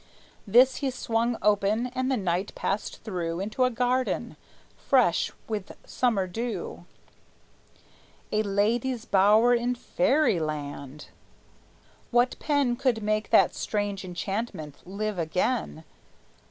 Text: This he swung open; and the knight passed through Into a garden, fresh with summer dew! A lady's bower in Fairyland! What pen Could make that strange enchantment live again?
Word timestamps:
This 0.47 0.77
he 0.77 0.89
swung 0.89 1.37
open; 1.43 1.85
and 1.93 2.09
the 2.11 2.17
knight 2.17 2.55
passed 2.55 3.03
through 3.03 3.39
Into 3.39 3.65
a 3.65 3.69
garden, 3.69 4.35
fresh 4.75 5.31
with 5.47 5.77
summer 5.85 6.25
dew! 6.25 6.85
A 8.31 8.41
lady's 8.41 9.05
bower 9.05 9.53
in 9.53 9.75
Fairyland! 9.75 11.09
What 12.09 12.35
pen 12.39 12.77
Could 12.77 13.03
make 13.03 13.29
that 13.29 13.53
strange 13.53 14.03
enchantment 14.03 14.77
live 14.87 15.19
again? 15.19 15.83